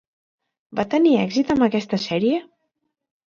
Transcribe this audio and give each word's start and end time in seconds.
Va 0.79 0.85
tenir 0.93 1.11
èxit 1.25 1.53
amb 1.55 1.67
aquesta 1.67 1.99
sèrie? 2.07 2.39